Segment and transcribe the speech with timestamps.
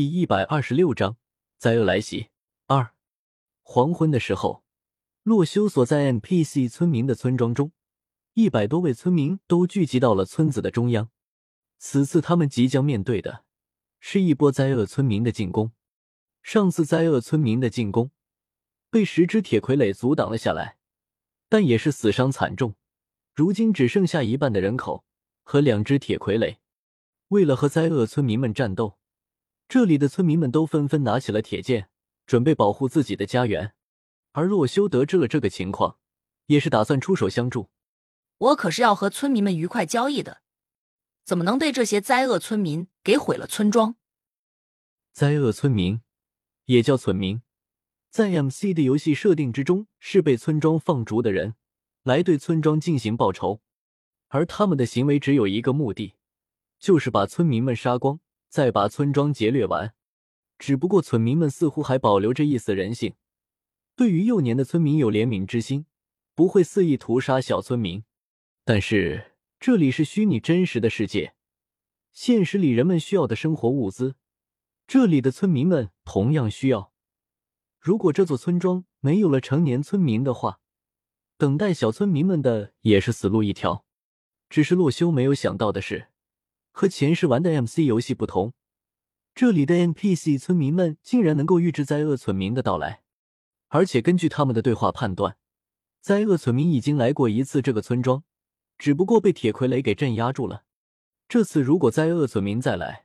[0.00, 1.18] 第一百二十六章
[1.58, 2.30] 灾厄来袭
[2.68, 2.94] 二。
[3.60, 4.64] 黄昏的时候，
[5.22, 7.72] 洛修所在 NPC 村民的村庄中，
[8.32, 11.10] 一百多位村民都聚集到了村子的中央。
[11.76, 13.44] 此次他们即将面对的
[13.98, 15.72] 是一波灾厄村民的进攻。
[16.42, 18.10] 上次灾厄村民的进攻
[18.88, 20.78] 被十只铁傀儡阻挡了下来，
[21.50, 22.74] 但也是死伤惨重。
[23.34, 25.04] 如今只剩下一半的人口
[25.42, 26.56] 和两只铁傀儡。
[27.28, 28.99] 为了和灾厄村民们战斗。
[29.70, 31.90] 这里的村民们都纷纷拿起了铁剑，
[32.26, 33.72] 准备保护自己的家园。
[34.32, 35.96] 而洛修得知了这个情况，
[36.46, 37.70] 也是打算出手相助。
[38.38, 40.42] 我可是要和村民们愉快交易的，
[41.24, 43.94] 怎么能被这些灾厄村民给毁了村庄？
[45.12, 46.00] 灾厄村民
[46.64, 47.40] 也叫村民，
[48.10, 51.54] 在 MC 的游戏设定之中，是被村庄放逐的人，
[52.02, 53.60] 来对村庄进行报仇。
[54.26, 56.16] 而他们的行为只有一个目的，
[56.80, 58.18] 就是把村民们杀光。
[58.50, 59.94] 再把村庄劫掠完，
[60.58, 63.14] 只不过村民们似乎还保留着一丝人性，
[63.94, 65.86] 对于幼年的村民有怜悯之心，
[66.34, 68.02] 不会肆意屠杀小村民。
[68.64, 71.34] 但是这里是虚拟真实的世界，
[72.12, 74.16] 现实里人们需要的生活物资，
[74.88, 76.92] 这里的村民们同样需要。
[77.78, 80.58] 如果这座村庄没有了成年村民的话，
[81.38, 83.86] 等待小村民们的也是死路一条。
[84.50, 86.09] 只是洛修没有想到的是。
[86.80, 88.54] 和前世玩的 MC 游戏不同，
[89.34, 93.02] 这里的 NPC 村民们竟然能够预知灾厄村民的到来，
[93.68, 95.36] 而且根据他们的对话判断，
[96.00, 98.24] 灾厄村民已经来过一次这个村庄，
[98.78, 100.64] 只不过被铁傀儡给镇压住了。
[101.28, 103.04] 这次如果灾厄村民再来，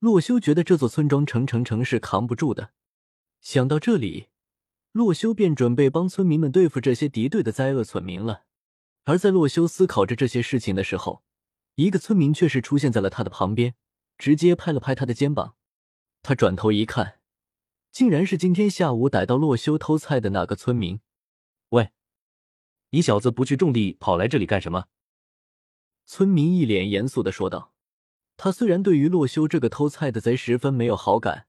[0.00, 2.72] 洛修觉得这座村庄成城城是扛不住的。
[3.40, 4.26] 想到这里，
[4.92, 8.42] 洛修便准备帮村民们对付这些敌对的灾厄村民了。
[9.04, 11.22] 而在洛修思考着这些事情的时候，
[11.78, 13.76] 一个村民却是出现在了他的旁边，
[14.18, 15.54] 直接拍了拍他的肩膀。
[16.24, 17.20] 他转头一看，
[17.92, 20.98] 竟然是今天下午逮到洛修偷菜的那个村民。
[21.68, 21.90] 喂，
[22.90, 24.86] 你小子不去种地，跑来这里干什么？
[26.04, 27.72] 村民一脸严肃的说道。
[28.36, 31.46] 他虽然对于洛修这个偷菜的贼十分没有好感，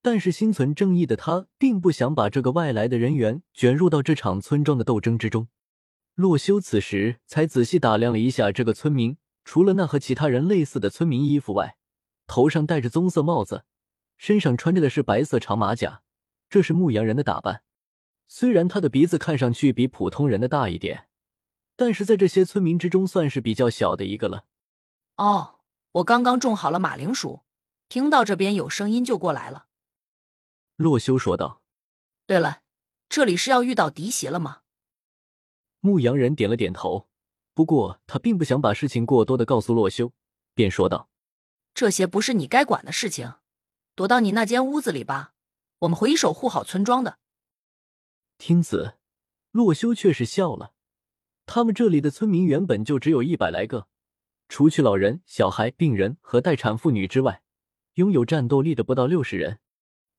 [0.00, 5.48] 但是心存正义的他并不想把这个外来的人员卷入到这场村庄的斗争之中。
[6.14, 9.18] 洛修此时才仔细打量了一下这个村民。
[9.44, 11.76] 除了那和其他人类似的村民衣服外，
[12.26, 13.64] 头上戴着棕色帽子，
[14.16, 16.02] 身上穿着的是白色长马甲，
[16.48, 17.62] 这是牧羊人的打扮。
[18.28, 21.08] 虽然他的鼻子看上去比普通人的大一点，
[21.76, 24.46] 但是在这些村民之中算是比较小的一个了。
[25.16, 25.58] 哦，
[25.92, 27.42] 我刚刚种好了马铃薯，
[27.88, 29.66] 听到这边有声音就过来了。
[30.76, 31.60] 洛修说道。
[32.24, 32.62] 对了，
[33.08, 34.60] 这里是要遇到敌袭了吗？
[35.80, 37.08] 牧羊人点了点头。
[37.54, 40.12] 不过他并不想把事情过多的告诉洛修，
[40.54, 41.10] 便说道
[41.74, 43.34] ：“这些不是你该管的事情，
[43.94, 45.34] 躲到你那间屋子里吧，
[45.80, 47.18] 我们会守护好村庄的。”
[48.38, 48.94] 听此，
[49.50, 50.72] 洛修却是笑了。
[51.44, 53.88] 他们这里的村民原本就只有一百来个，
[54.48, 57.42] 除去老人、小孩、病人和待产妇女之外，
[57.94, 59.58] 拥有战斗力的不到六十人，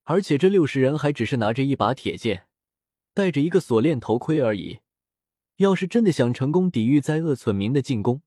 [0.04, 2.48] 而且这六十人还只是拿着一把铁剑，
[3.14, 4.82] 戴着一个锁链头盔而已。
[5.58, 8.22] 要是真的想成功抵御灾厄村民的进攻，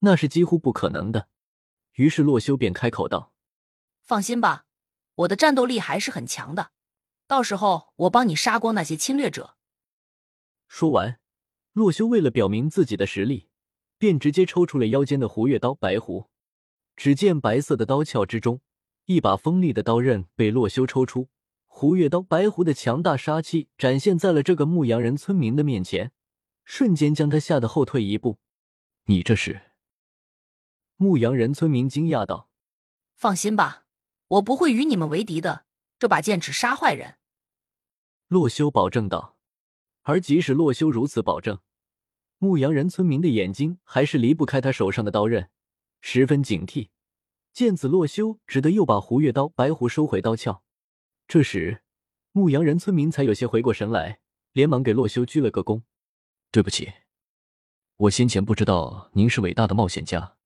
[0.00, 1.28] 那是几乎不可能的。
[1.94, 3.32] 于是洛修便开口道
[4.04, 4.66] ：“放心吧，
[5.14, 6.72] 我的战斗力还是很强的，
[7.26, 9.56] 到时候我帮你杀光那些侵略者。”
[10.68, 11.18] 说完，
[11.72, 13.48] 洛修为了表明自己的实力，
[13.96, 16.28] 便直接抽出了腰间的胡月刀白狐。
[16.96, 18.60] 只见白色的刀鞘之中，
[19.06, 21.28] 一把锋利的刀刃被洛修抽出，
[21.66, 26.12] 胡月刀白狐的强大杀气展现在了这个牧羊人村民的面前。
[26.66, 28.38] 瞬间将他吓得后退一步。
[29.04, 29.62] 你这是？
[30.96, 32.50] 牧羊人村民惊讶道
[33.16, 33.86] ：“放心吧，
[34.28, 35.64] 我不会与你们为敌的。
[35.98, 37.16] 这把剑只杀坏人。”
[38.28, 39.38] 洛修保证道。
[40.02, 41.58] 而即使洛修如此保证，
[42.38, 45.50] 牧羊人村民的眼睛还是离不开他手上的刀刃，
[46.00, 46.90] 十分警惕。
[47.52, 50.62] 见此，洛修只得又把胡月刀白狐收回刀鞘。
[51.26, 51.82] 这时，
[52.32, 54.20] 牧羊人村民才有些回过神来，
[54.52, 55.82] 连忙给洛修鞠了个躬。
[56.56, 56.90] 对不起，
[57.96, 60.38] 我先前不知道您是伟大的冒险家，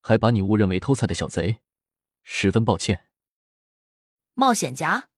[0.00, 1.60] 还把你误认为偷菜的小贼，
[2.22, 3.10] 十分抱歉。
[4.32, 5.10] 冒险家，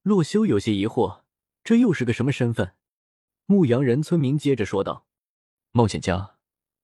[0.00, 1.24] 洛修有些疑惑，
[1.62, 2.72] 这又是个什么身份？
[3.44, 5.06] 牧羊人村民接着说道
[5.72, 6.38] ：“冒险家，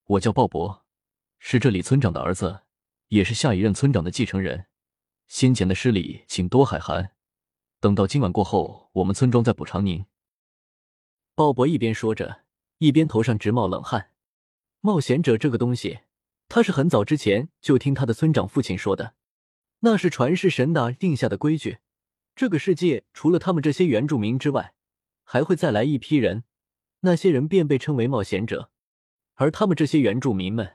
[0.05, 0.83] 我叫鲍勃，
[1.39, 2.65] 是这里村长的儿子，
[3.09, 4.67] 也是下一任村长的继承人。
[5.29, 7.13] 先前的失礼，请多海涵。
[7.81, 10.05] 等到今晚过后，我们村庄再补偿您。”
[11.37, 12.43] 鲍勃一边说着，
[12.79, 14.11] 一边头上直冒冷汗。
[14.81, 16.01] 冒险者这个东西，
[16.49, 19.15] 他是很早之前就听他的村长父亲说的。
[19.81, 21.79] 那是传世神达定下的规矩。
[22.37, 24.75] 这个世界除了他们这些原住民之外，
[25.25, 26.45] 还会再来一批人，
[27.01, 28.71] 那些人便被称为冒险者。
[29.35, 30.75] 而他们这些原住民们，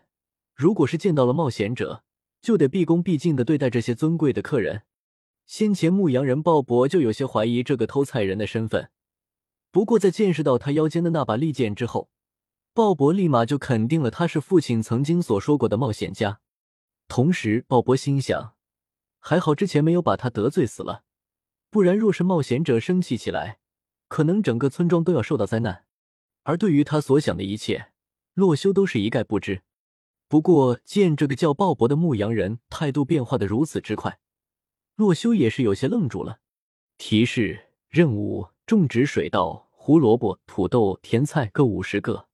[0.53, 2.03] 如果是见到了冒险者，
[2.41, 4.83] 就得毕恭毕敬的对待这些尊贵的客人。
[5.45, 8.91] 先前牧羊人鲍勃就有些怀疑这个偷菜人的身份，
[9.71, 12.10] 不过在见识到他腰间的那把利剑之后，
[12.74, 16.39] 鲍勃立马就肯定了他是父亲曾经所说过的冒险家。
[17.07, 18.56] 同时，鲍勃心想，
[19.19, 21.04] 还好之前没有把他得罪死了，
[21.69, 23.60] 不然若是冒险者生气起来，
[24.07, 25.86] 可能整个村庄都要受到灾难。
[26.44, 27.92] 而对于他所想的一切，
[28.33, 29.62] 洛修都是一概不知。
[30.27, 34.19] 不过，见这个叫鲍勃的牧羊人态度变化的如此之快。
[34.95, 36.39] 洛修也是有些愣住了。
[36.98, 42.27] 提示：任务种植水稻、胡萝卜、土豆、甜菜各五十个，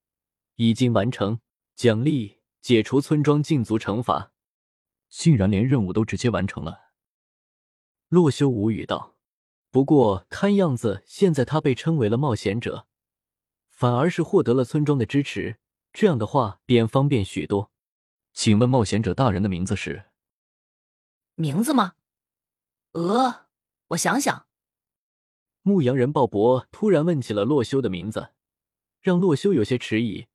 [0.55, 1.39] 已经完成。
[1.77, 4.33] 奖励：解除村庄禁足惩罚。
[5.07, 6.91] 竟然连任务都直接完成了。
[8.09, 9.15] 洛修无语道
[9.71, 12.85] ：“不过看样子，现在他被称为了冒险者，
[13.69, 15.59] 反而是获得了村庄的支持。
[15.93, 17.71] 这样的话，便方便许多。
[18.33, 20.07] 请问冒险者大人的名字是？
[21.35, 21.93] 名字吗？”
[22.91, 23.45] 呃，
[23.87, 24.44] 我想想。
[25.67, 28.29] 牧羊人鲍勃突然问起了洛修的名字，
[29.01, 30.27] 让洛修有些迟疑，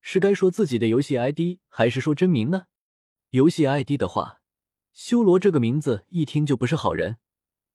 [0.00, 2.64] 是该说自己的游戏 ID，还是说真名呢？
[3.28, 4.40] 游戏 ID 的话，
[4.94, 7.18] 修罗这个名字一听就不是好人。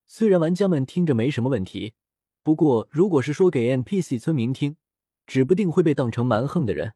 [0.07, 1.93] 虽然玩家们听着没什么问题，
[2.41, 4.77] 不过如果是说给 NPC 村民听，
[5.27, 6.95] 指不定会被当成蛮横的人。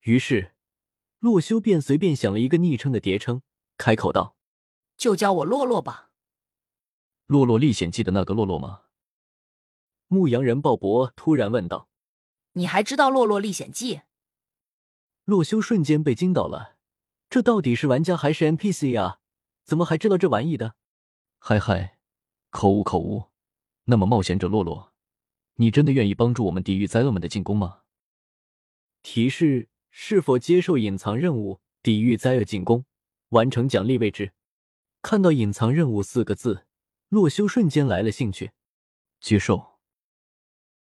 [0.00, 0.56] 于是，
[1.20, 3.42] 洛修便随便想了一个昵称的叠称，
[3.78, 4.34] 开口道
[4.98, 6.10] ：“就叫我洛洛吧。”
[7.32, 8.80] 《洛洛历险记》的那个洛洛吗？
[10.08, 11.88] 牧羊人鲍勃突然问道。
[12.54, 13.96] “你还知道《洛洛历险记》？”
[15.24, 16.76] 洛修瞬间被惊到了，
[17.28, 19.20] 这到底是玩家还是 NPC 啊？
[19.64, 20.76] 怎么还知道这玩意的？
[21.38, 21.98] 嗨嗨，
[22.50, 23.24] 口误口误。
[23.86, 24.92] 那么冒险者洛洛，
[25.56, 27.82] 你真的愿意帮助我们抵御灾厄们的进攻吗？
[29.02, 32.84] 提示：是否接受隐藏任务，抵御灾厄进攻，
[33.30, 34.32] 完成奖励位置？
[35.02, 36.66] 看到“隐藏任务”四个字。
[37.08, 38.50] 洛修瞬间来了兴趣，
[39.20, 39.75] 接受。